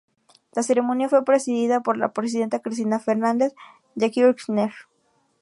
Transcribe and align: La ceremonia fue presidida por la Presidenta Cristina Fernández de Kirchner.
La 0.55 0.63
ceremonia 0.63 1.09
fue 1.09 1.23
presidida 1.23 1.81
por 1.81 1.95
la 1.95 2.11
Presidenta 2.11 2.57
Cristina 2.57 2.97
Fernández 2.97 3.53
de 3.93 4.09
Kirchner. 4.09 4.71